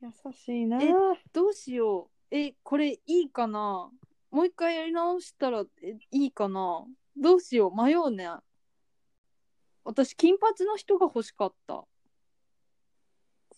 [0.00, 0.80] 優しいな。
[0.80, 0.86] え
[1.32, 2.36] どうしよう。
[2.36, 3.90] えこれいいかな。
[4.30, 6.86] もう一回やり直したらえいいかな。
[7.16, 7.82] どうしよう。
[7.82, 8.28] 迷うね。
[9.82, 11.84] 私金髪の人が欲しかった。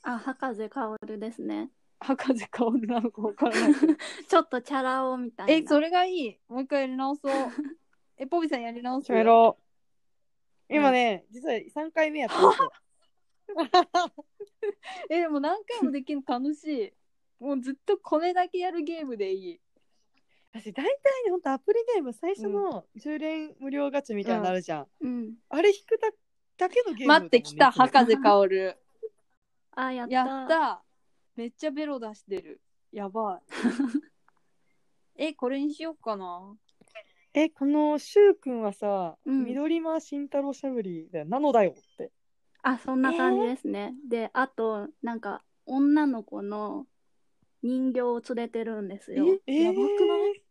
[0.02, 1.68] あ博士薫ですね。
[2.00, 3.74] 博士薫なのか分からない。
[4.26, 5.52] ちょっとチャラ男みたいな。
[5.52, 6.38] えそれがいい。
[6.48, 7.32] もう一回やり直そう。
[8.16, 9.12] えポビさんやり直す？
[9.12, 9.67] やろう。
[10.68, 12.62] 今ね、実は3回目やったんです。
[12.62, 12.68] よ。
[15.08, 16.92] えでも何回もできるの楽しい。
[17.42, 19.60] もうずっとこれだけやるゲームでいい。
[20.52, 20.84] 私大体
[21.24, 24.86] ね、ほんとアプリゲーム最初の10連無料ガチャみたいになるじゃん。
[25.00, 25.34] うん。
[25.48, 26.10] あれ引くだ
[26.58, 28.76] だけのゲーム待ってきたは博士薫
[29.72, 30.14] あやった。
[30.14, 30.84] やった。
[31.36, 32.60] めっちゃベロ出してる。
[32.92, 33.42] やばい。
[35.16, 36.56] えこれにしようかな
[37.34, 39.44] え、このシュウくんはさ、うん。
[39.44, 41.24] 緑間慎太郎しゃぶりだよ。
[41.26, 42.10] なのだよって。
[42.62, 46.86] あそんな感じですね、であとなんか女の子の
[47.62, 49.38] 人形を連れてるんですよ。
[49.46, 49.84] えやばくな
[50.34, 50.42] い？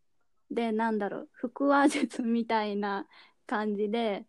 [0.49, 1.29] でなんだろう。
[1.33, 3.07] 腹話術みたいな
[3.45, 4.25] 感じで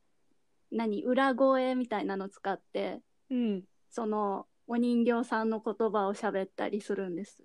[0.73, 1.05] 何？
[1.05, 3.65] 裏声みたいなの使ってうん。
[3.91, 7.43] そのお人形さんの言葉を喋ったりするんです。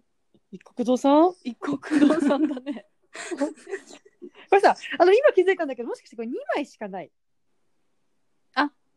[0.52, 1.32] 一国堂さん？
[1.32, 2.86] こ 一国堂さんだね
[4.52, 7.12] れさ、あの、今気づいたんだけど、もしかしてこれ2枚しかない？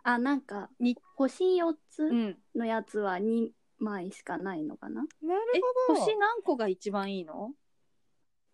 [0.09, 2.39] あなんかに星4つうん。
[2.55, 6.01] のやつは2枚しかないのかな、なるえほど。
[6.01, 7.53] 星何個が一番いいの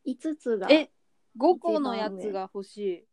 [0.06, 0.68] ？5つが。
[0.70, 0.90] え
[1.36, 3.06] 5個のやつが欲しい。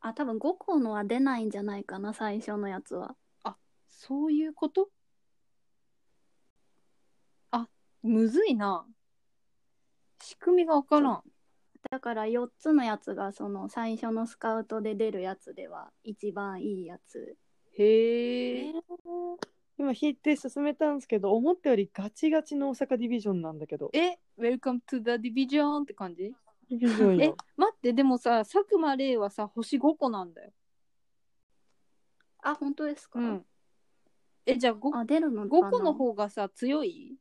[0.00, 3.16] あ多分5個のは出ないんじゃないかな最初のやつは。
[3.86, 4.90] そういうこと？
[7.52, 7.68] あ
[8.02, 8.84] むずいな。
[10.20, 11.31] 仕組みがわからん
[11.90, 17.36] だから4つのやつがその最初のスカウトで出るやつでは一番いいやつ。
[17.78, 18.72] へえ
[19.78, 23.90] 今引いて進めたんですけど、思ったよりガチガチの大阪ディビジョンなんだけど。
[23.92, 26.32] え Welcome to the division って感じ？
[26.70, 27.36] ディビジョンえよ。
[27.56, 30.52] 待ってでもさ佐久間玲はさ星5個なんだよ。
[32.42, 33.44] あ本当ですか、うん。
[34.46, 37.16] えじゃあ 5, あ出るのかな？5個の方がさ強い？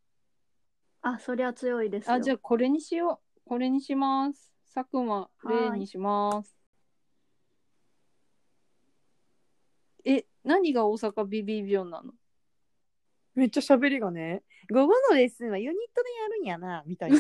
[1.02, 2.14] あそりゃ強いですよ。
[2.14, 3.42] あじゃあこれにしよう。
[3.44, 6.56] これにします佐久間玲にします。
[10.06, 12.14] え何が大阪ビビビオンなの？
[13.36, 17.18] めっちゃ喋りがね、午後のレッスンはユニットでやるんやな、みたいな。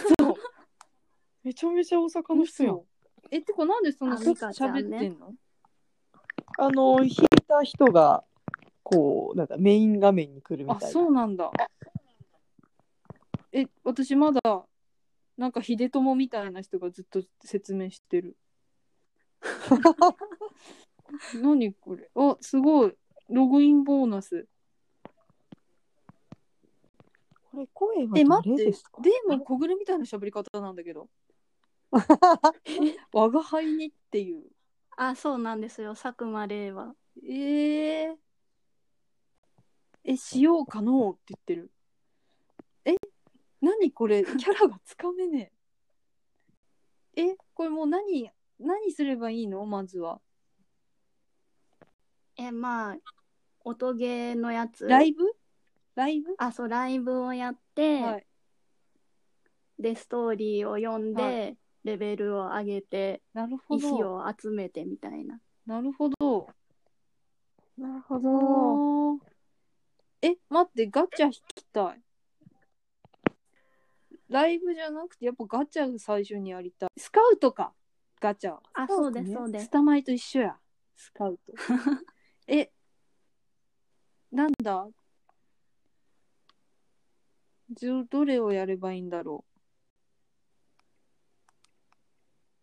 [1.44, 2.76] めちゃめちゃ大阪の人やん。
[2.76, 2.86] 嘘。
[3.32, 5.34] えってかなんでそんな喋ってんの？
[6.58, 7.12] あの、弾い
[7.48, 8.24] た人が、
[8.84, 10.94] こう、なんだ、メイン画面に来るみあたいな。
[10.94, 11.52] そうなんだ。
[13.52, 14.42] え私まだ
[15.38, 18.38] なんか秀友みたいな人がずっと説明してる。
[21.42, 22.10] 何これ？
[22.16, 22.94] あすごい。
[23.30, 24.48] ログインボーナス。
[27.52, 28.58] これ声はえ待って。
[28.58, 29.02] 誰ですか？
[29.02, 31.10] でも小暮みたいな喋り方なんだけど。
[33.12, 34.44] 我が輩にっていう。
[34.98, 35.96] あそうなんですよ。
[35.96, 36.96] 佐久間玲は。
[37.24, 38.16] えー、
[40.04, 41.72] え使用可能って言ってる。
[41.74, 41.81] え
[43.62, 44.24] 何これ？
[44.26, 45.52] キャラがつかめね
[47.16, 47.24] え。
[47.24, 47.38] え？
[47.54, 48.32] これもう何？
[48.60, 49.66] 何すればいいの？
[49.66, 50.22] まずは。
[52.38, 52.98] えまあ
[53.64, 54.88] 音ゲーのやつ。
[54.88, 55.26] ライブ？
[55.96, 56.34] ライブ？
[56.38, 58.28] あそうライブをやって、はい。
[59.80, 61.22] でストーリーを読んで、
[61.52, 65.40] はレベルを上げてなるほ石どを集めてみたいな。
[65.66, 66.50] なるほど。
[67.78, 69.32] なるほあー。
[70.22, 72.02] え待ってガチャ引きたい
[74.32, 76.90] ライブじゃなくてやっぱガチャ最初にやりたい。
[76.98, 77.74] スカウトか。
[78.22, 78.58] ガチャ。
[78.74, 79.66] あそそううですそうです。
[79.66, 80.58] スタマイと一緒や。
[80.96, 81.54] スカウト。
[82.48, 82.72] え
[84.32, 84.88] なんだ？
[88.10, 89.44] どれをやればいいんだろ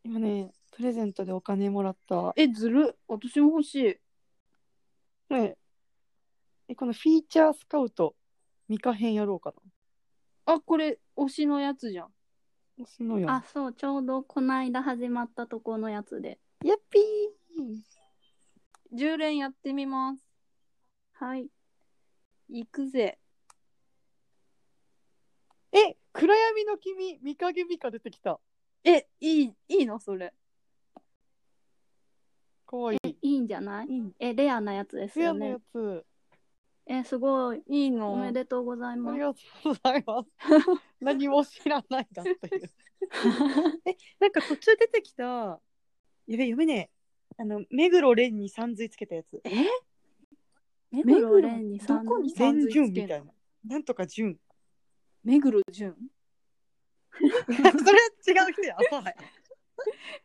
[0.05, 2.17] 今ね、プレゼントでお金もらった。
[2.17, 2.33] う。
[2.37, 2.95] えずる。
[2.95, 5.35] っ私も欲しい。
[5.35, 5.59] ね
[6.69, 8.17] え、このフィーチャースカウト、
[8.69, 9.53] ミカ編やろうか
[10.51, 12.09] あこれ推しのやつじゃん
[12.79, 12.87] な。
[12.87, 13.31] すのよ。
[13.31, 20.23] あそうちょうどこないだ始まったとこのやつでやっぴー10連やってみます
[21.13, 21.49] はい
[22.49, 23.19] 行くぜ
[26.19, 28.41] 暗闇の君、見影美香出てきた。
[28.83, 30.35] え、いい、いいのそれ。
[32.67, 32.99] かわいい。
[33.05, 33.89] えいいんじゃない？
[34.19, 36.03] え、レアなやつですよねフェアのや。
[36.03, 36.07] つ。
[36.91, 37.63] え、すごい。
[37.69, 39.15] いいのおめでとうございあます。
[39.15, 40.31] りがとうございます。
[41.01, 42.71] 何も知らないだっていう。
[43.85, 45.25] え、なんか途中出てきた。
[45.25, 45.61] や
[46.27, 46.91] べ、読めね
[47.37, 47.43] え。
[47.43, 49.41] あの、目黒蓮にさんずいつけたやつ。
[49.45, 49.51] え？
[50.91, 52.93] 目黒蓮にさんどこに全さんずいつけんの？
[52.95, 53.33] 純みたいな。
[53.65, 54.41] なんとか純。
[55.23, 55.95] 目黒純
[57.13, 57.29] それ
[58.45, 58.77] 違う人や。
[58.77, 59.17] はい。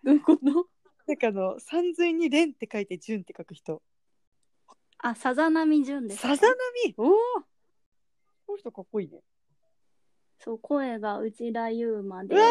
[0.04, 0.69] どういうこと？
[1.08, 3.84] なんかあの、さんずいに蓮って書いて純って書く人。
[5.05, 6.21] あ、さざ波純です。
[6.21, 6.93] さざ波？
[6.97, 7.11] おお
[8.47, 9.19] この人かっこいいね。
[10.39, 12.45] そう、声が内田悠馬でうわ。
[12.45, 12.49] ー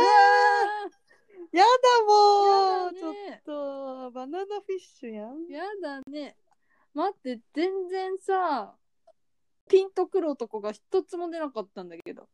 [1.57, 5.47] やだもう、やだちょっねと、バナナフィッシュやん。
[5.49, 6.37] やだね
[6.93, 8.75] 待って全然さ
[9.67, 12.29] ピンとくる男が一つも出なかったんだけど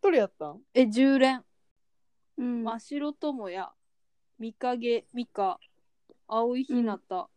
[0.00, 0.60] どれやったん？
[0.74, 1.44] え10連
[2.36, 2.64] うん。
[2.64, 3.68] 真白友也
[4.40, 5.60] 三影美香
[6.26, 7.28] 青井ひなた、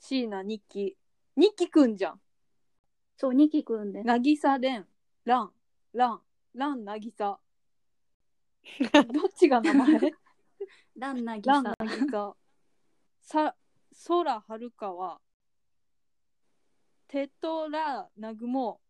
[0.00, 0.96] 椎名日記
[1.36, 2.20] 日記くんじゃん。
[3.16, 4.06] そう、ニキくんです。
[4.06, 4.86] 渚蓮。
[5.24, 5.50] 蘭
[5.94, 6.20] 蘭
[6.54, 7.38] 蘭渚。
[9.12, 10.14] どっちが名前？
[10.96, 11.74] ランナギ蘭サ。
[11.78, 12.36] 渚。
[13.20, 13.54] さ
[14.08, 15.20] 空春川
[17.08, 18.80] テトラナグモ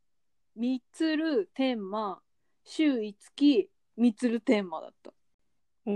[0.55, 2.23] みつる天馬
[2.65, 5.13] 周一月みつる天馬だった。
[5.87, 5.91] お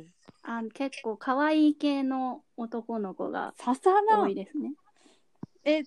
[0.00, 4.74] ーあ結構可愛い系の男の子がささらん多いですね。
[5.64, 5.82] え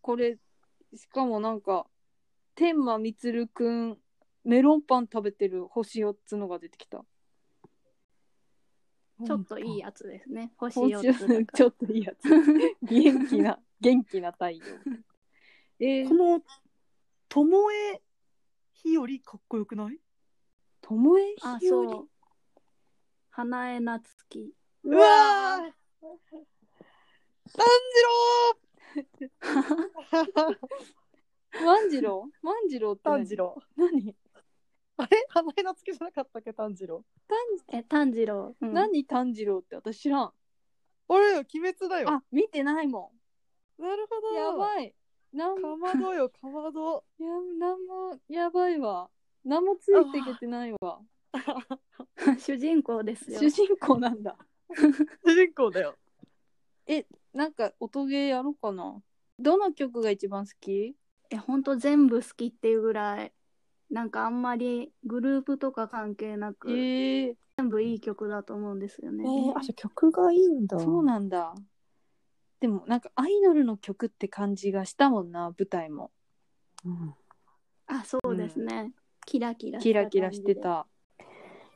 [0.00, 0.38] これ
[0.94, 1.86] しかもなんか
[2.54, 3.98] 天馬みつるくん
[4.44, 7.04] メロンパン食べてる星4つのが出てきた
[9.26, 10.52] ちょっといいやつですね。
[10.56, 11.46] 星星4つ。
[11.52, 12.28] ちょっといいやつ
[12.82, 14.64] 元気な 元気な太陽
[15.80, 16.42] えー、この、
[17.28, 18.02] ともえ
[18.72, 20.00] ひよりかっこよくない？
[20.80, 22.08] ともえあ、ひよりそう。
[23.38, 24.52] 花江夏樹。
[24.82, 25.72] うわー。
[27.54, 27.62] 炭治
[28.02, 28.58] 郎。
[31.64, 32.28] 万次郎？
[32.42, 33.18] 万次郎って何？
[33.18, 33.62] 炭治郎。
[33.76, 34.16] 何？
[34.96, 35.24] あれ？
[35.28, 36.52] 花江夏樹じゃなかったっけ？
[36.52, 37.04] 炭治郎。
[37.68, 38.56] え、炭治郎。
[38.60, 38.72] うん。
[38.74, 39.04] 何？
[39.04, 40.32] 炭治郎って私知らん。
[41.10, 42.10] あれよ、鬼滅だよ。
[42.10, 43.12] あ見てないも
[43.78, 44.32] なるほど。
[44.32, 44.96] んやばい。
[45.32, 47.04] なんかまどよ、かまど。
[47.20, 47.28] や
[47.60, 49.08] なんもやばいわ。
[49.44, 51.00] 何もついてけてないわ
[52.38, 53.38] 主人公ですよ。
[53.40, 53.48] 主。
[53.50, 54.36] 人公なんだ。
[55.24, 55.96] 主人公だよ。
[57.34, 59.00] なんか音ゲーやろうかな。
[59.38, 60.96] どの曲が一番好き？
[61.30, 63.32] え、ほんと全部好きっていうぐらい、
[63.90, 69.24] なんかあんまりグループとか関係なく、えー、全部いい曲だと思うんですよね。
[69.54, 70.80] あ、じゃ曲がいいんだ。
[70.80, 71.54] そうなんだ。
[72.60, 76.10] でもなんかアイドルの曲って感じがしたもんな舞台も。
[76.84, 77.14] うん。
[77.86, 78.92] あ、そうですね。
[79.24, 80.86] キラキラキラキラしてた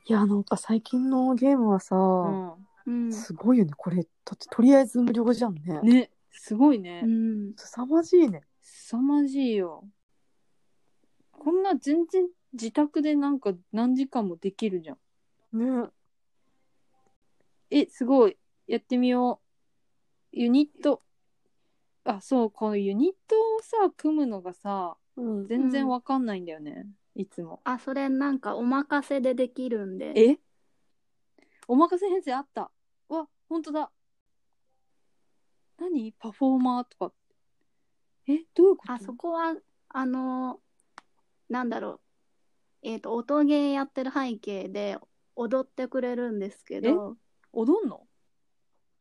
[0.05, 2.53] いや、なんか最近のゲームはさ、うん
[2.87, 3.13] うん。
[3.13, 3.73] すごいよね。
[3.77, 5.81] これ、ととりあえず無料じゃんね。
[5.83, 7.53] ねすごいねうん。
[7.57, 8.43] 凄まじいね。
[8.63, 9.85] 凄まじいよ
[11.31, 15.89] こんな全然自宅でなんか何時間もできるじゃんね。
[17.71, 18.37] えすごい
[18.67, 19.41] やってみよ
[20.33, 21.03] うユニット
[22.05, 25.47] あそうこのユニットをさ組むのがさうん。
[25.47, 27.61] 全然わかんないんだよね、いつも。
[27.65, 30.13] あ、それなんかお任せでできるんで。
[30.17, 30.39] え？
[31.69, 32.71] お任せ編成あった。
[33.09, 33.91] わほんとだ。
[35.79, 36.13] 何？
[36.13, 37.15] パフォーマーとか。
[38.27, 38.39] え？
[38.55, 38.93] どういうこと？
[38.93, 39.55] あそこは、
[39.91, 40.61] あの、
[41.49, 42.01] なんだろう。
[42.83, 44.99] えっ、と、音ゲーやってる背景で
[45.37, 47.17] 踊ってくれるんですけど、
[47.53, 48.07] 踊んの？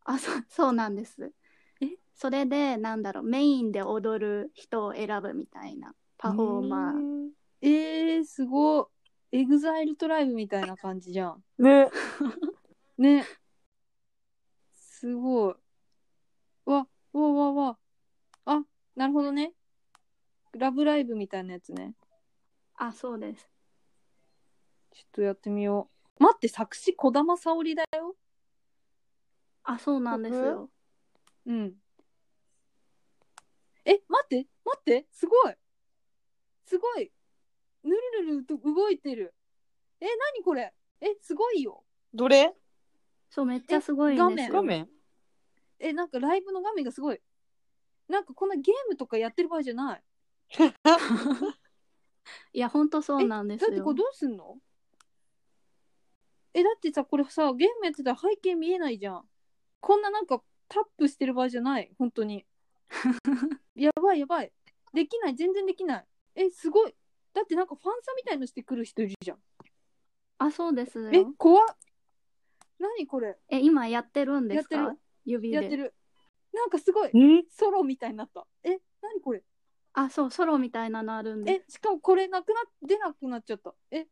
[0.04, 1.32] あ、そそうなんです。
[1.80, 1.88] え？
[2.14, 5.96] それで、なんだろう、メインで踊る人を選ぶみたいな。
[6.18, 7.30] パフォーマー。
[7.62, 7.68] ー。
[7.68, 9.40] えー、すごい。
[9.40, 11.44] エグザイルトライブみたいな感じじゃん。
[11.58, 11.90] ね。
[12.98, 13.26] ね。
[14.74, 15.56] すごい。
[16.66, 17.80] わわわわ。
[18.46, 19.54] あなるほどね。
[20.54, 21.96] ラブライブみたいなやつね。
[22.76, 23.50] あ、そうです。
[24.92, 26.24] ちょっとやってみよう。
[26.24, 28.16] 待って作詞児玉沙織だよ。
[29.64, 30.70] あ、そうなんですよ。
[31.46, 31.74] うん。
[33.86, 35.08] え待って待って。
[35.12, 35.56] すごい。
[36.66, 37.12] すごい
[37.84, 39.34] ぬるぬると動いてる。
[40.00, 40.74] え何これ？
[41.02, 41.84] えすごいよ。
[42.14, 42.54] どれ？
[43.30, 44.54] そう、めっちゃすごいんですよ。
[44.56, 44.90] 画面。
[45.80, 47.22] えなんかライブの画面がすごい。
[48.08, 50.04] なんかこんなゲームとかやってる場合じゃない。
[52.54, 53.70] いや、ほんとそうなんですよ。
[53.70, 53.98] だってこれ。
[53.98, 54.60] どうすんの？
[56.54, 59.30] えだってさこれさゲームやってたら背景見えないじゃん。
[59.80, 61.90] こんななんかタップしてる場合じゃない。
[61.98, 62.46] 本当に。
[63.76, 64.52] やばいやばい。
[64.94, 65.36] できない。
[65.36, 66.08] 全然できない。
[66.36, 66.96] えすごい
[67.34, 69.38] だってなんかファンサみたいのしてくる人いるじゃん。
[70.40, 71.10] あ、そうですよ。
[71.12, 71.66] え、怖っ。
[72.80, 74.76] 何これえ、今やってるんですか？
[74.76, 75.56] やって指で。
[75.56, 75.94] やってる。
[76.54, 78.46] なんかすごい、んソロみたいになった。
[78.64, 79.44] え、何これ？
[79.94, 83.76] あ、そう、ソロみたいなのあるんでえ、しかもこれなくな、出なくなっちゃった。
[83.92, 84.08] え、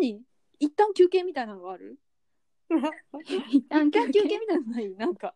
[0.00, 0.22] 何？
[0.58, 1.98] 一旦休憩みたいなのがある？
[2.70, 2.74] す。
[3.50, 4.90] 一旦休憩休憩みたいなのない？
[4.96, 5.34] なんか、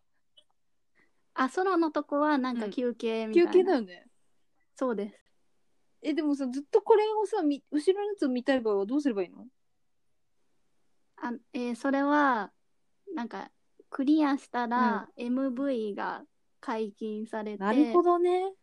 [1.35, 3.51] あ、ソロのとこはなんか休憩みたい休な。
[3.51, 4.07] 憩だよね。
[4.75, 5.26] そうです。
[6.01, 9.47] え、でもさ、ずっとこれをさ、み後ろのやつを見たい場合はどうすればいいの？
[11.17, 12.51] あ、えーそれは、
[13.15, 13.51] なんか、
[13.89, 16.23] クリアしたら MV が
[16.59, 18.53] 解禁されて、なるほどね。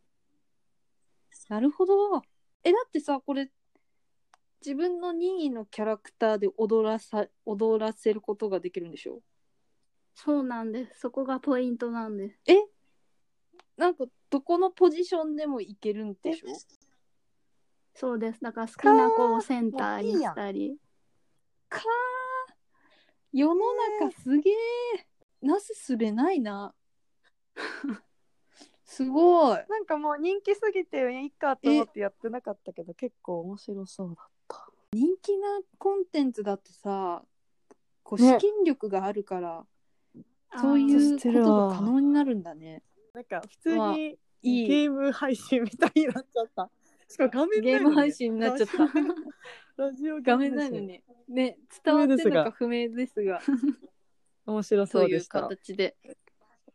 [1.49, 2.23] なるほど。
[2.63, 3.51] え、だってさ、これ、
[4.61, 9.21] 自分の任意のキャラクターで踊らさ、踊らせることができるんでしょ？
[10.15, 11.01] そうなんです。
[11.01, 12.41] そこがポイントなんです。
[12.47, 12.57] え
[13.77, 16.49] なんか、どこのポジションでもいけるんでしょ？
[17.95, 18.41] そうです。
[18.41, 20.77] だから好きな子をセンターにしたり。
[21.69, 21.83] かー
[23.33, 23.61] 世の
[24.01, 24.55] 中すげえ
[25.43, 26.75] なすすべないな。
[28.85, 29.57] すごい。
[29.69, 34.69] なんかもう人気すぎていいかと思ってやってなかったけど結構面白そうだった。
[34.93, 37.25] 人気なコンテンツだとさ、
[38.03, 39.67] こうね資金力があるから、
[40.61, 42.83] そういうことが可能になるんだね。
[43.13, 46.71] なんか普通まあにいいゲーム配信みたいになっちゃった。
[47.09, 48.79] しかも画面ゲーム配信になっちゃった。
[49.77, 51.03] ラジオ 画面ないのに。
[51.29, 53.41] ね、伝わってるのか不明ですが、
[54.47, 55.43] 面白そいうそううでした。
[55.43, 55.97] 形で。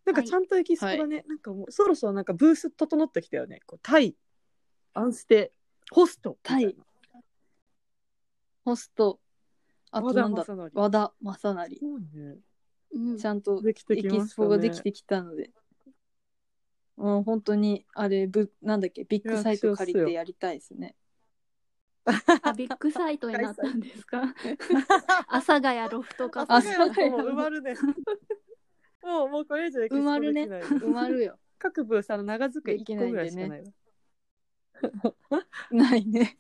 [0.06, 3.62] なんかちゃんとエキストラね、なんかもうそろそろなんかブース整ってきたよね。
[3.66, 4.16] こうタイ、
[4.94, 5.54] アンステ、
[5.92, 6.86] ホストみたいな。
[8.66, 9.20] ホスト、
[9.92, 11.80] あとなんだ正成和田正成。
[11.80, 12.40] そうね。
[12.92, 13.84] うんちゃんとエキ
[14.28, 14.36] ス。
[14.36, 15.52] ポができてきたので。
[17.00, 20.96] もう本当にあれぶなんだっけビッグサイト借りてやりたいですね。
[22.06, 24.22] あ、ビッグサイトになったんですか？
[25.30, 26.94] 阿佐ヶ谷ロフトカフあ、ェ。
[26.94, 27.74] そうもう埋まるね。
[29.02, 31.40] もう、もうこれ以上埋まるね埋まるよ。
[31.58, 33.72] 各ブースあの長机1できな個ぐらいしかないわ。
[35.72, 36.38] ないね。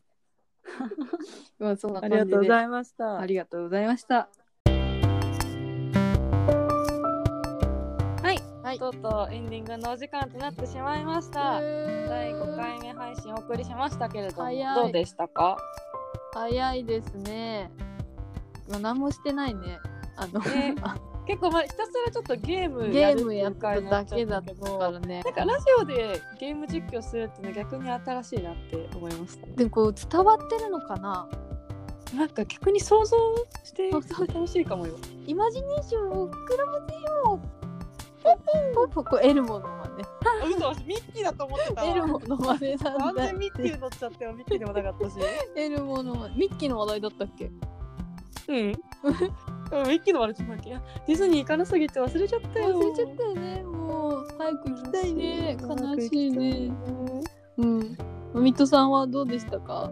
[1.57, 3.19] まあそんなあ感じでりがとうございました。
[3.19, 4.29] ありがとうございました。
[8.69, 11.59] はい、とうとうエンディングのお時間となってしまいました。
[11.59, 11.59] 第
[12.33, 15.57] 5回目配信お送りしましたけれども、どうでしたか？
[16.35, 17.71] 早いですね。
[18.69, 19.79] まあ、何もしてないね。
[20.17, 20.75] あの、ね
[21.25, 25.23] 結構まあひたすらちょっとゲームゲやるっていうームやった回だけだったからね。
[25.23, 29.53] なんかラジオでゲーム実況するってのは逆に新しいなって思いましたね。
[29.55, 31.27] でもこう伝わってるのかな？
[32.13, 33.17] なんか逆に想像
[33.63, 34.93] して楽しいかもよ。
[35.25, 36.93] イマジネーションを膨らませ
[37.27, 37.58] よう。
[38.73, 39.97] ポポンポこれエルモの真
[40.47, 40.55] 似。
[40.55, 45.15] 嘘、ミッキーだと思ってたエルモの真似なん完だ全ミッキー乗っちゃってよ、ミッキーでもなかったし。
[45.55, 47.51] エルモの真似ミッキーの話題だったっけ
[48.47, 48.55] うん。
[48.55, 48.73] うん
[49.87, 52.79] ミッキーの悪口もあるけやディズニー行かなすぎて忘れちゃったよ。
[52.79, 53.63] 忘れちゃったよね。
[53.63, 55.57] もう早く行きたいね。
[55.61, 56.71] 悲しいね。
[57.57, 57.97] うん。
[58.33, 59.91] ミトさんはどうでしたか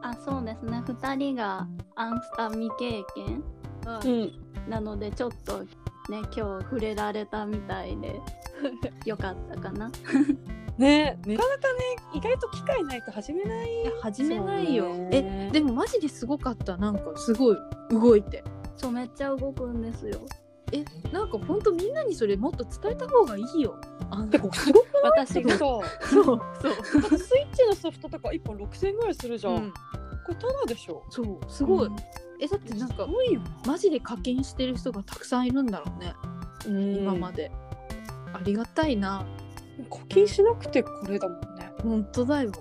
[0.00, 0.82] あ、そうですね。
[0.86, 3.42] 二人がアンスタ未経験
[4.04, 4.32] うん。
[4.70, 5.64] なので、ちょっと
[6.10, 8.20] ね、今日触れられたみたいで、
[9.06, 9.90] よかったかな。
[10.76, 11.80] ねなかなかね、
[12.14, 13.82] 意外と機会ないと始めない。
[13.82, 14.84] いや始めないよ。
[14.84, 16.76] そうねえ、でもマジですごかった。
[16.76, 17.56] なんかすごい
[17.90, 18.44] 動いて。
[18.76, 20.20] そう、めっちゃ動くんですよ。
[20.72, 23.78] え、なんかほんとみんなにそれもっと伝えた方がいいよ。
[24.10, 25.56] あのてか、すごく私が。
[25.56, 26.06] そう。
[26.06, 27.18] そうそう。
[27.18, 29.54] スイッチのソフトとか1本6000円ぐらいするじゃん。
[29.54, 29.78] うん、こ
[30.28, 31.02] れタダでしょ。
[31.08, 31.86] そうすごい。
[31.86, 31.96] うん
[32.44, 33.40] えだってなんかすごいよ。
[33.66, 36.14] マジで課金してる人がたくさんいるんだろうね。
[37.00, 37.50] 今まで。
[38.32, 39.24] ありがたいな。
[39.90, 41.72] 課金しなくてこれだもんね。
[41.82, 42.52] 本当だよ。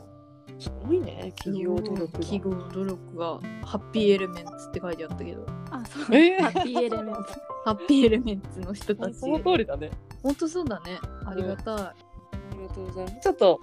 [0.60, 2.08] すごいね、企業努力が。
[2.20, 6.16] 企業努力がハッピーエレメンツって書いてあったけど、あ、そう。
[6.16, 7.22] えーハッピーエレメント。
[7.66, 9.16] ハッピーエレメンツの人たち。
[9.16, 9.92] その通りだね。
[10.22, 11.00] 本当そうだね。
[11.26, 11.76] ありがたい。
[11.76, 11.94] あ
[12.58, 13.20] りがとうございます。
[13.22, 13.60] ちょっと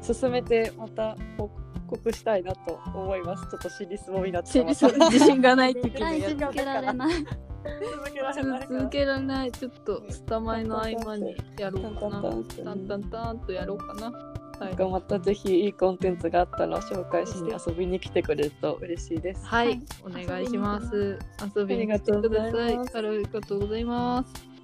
[0.00, 1.63] 進めてまた報告
[2.12, 3.46] したいなと思います。
[3.50, 5.10] ちょっと尻すぼみになってしまった。
[5.10, 7.14] 自信がない時絶対のやつ続けられない。
[7.14, 9.52] 続けられない続けられない。
[9.52, 12.22] ちょっとスタマイの合間にやろうかな。
[12.22, 14.10] タンタンタンとやろうかな。
[14.10, 14.68] はい。
[14.68, 19.44] なんかまたぜひいいコンテンツがあったら紹介しに遊びに来てくれると嬉しいです。
[19.46, 21.18] はい、はいお願いします。
[21.56, 22.76] 遊びに来てください。
[22.76, 24.32] ありがとうございます。
[24.34, 24.54] はい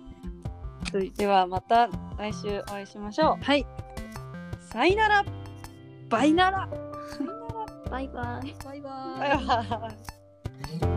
[1.13, 3.67] ではまた来週お会いしましょはい、う。
[4.73, 5.25] さよなら。
[6.09, 6.90] バイナラ。
[7.91, 8.55] バイバイ。
[8.65, 9.47] バイバイ。
[9.47, 9.89] バイバ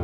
[0.00, 0.03] イ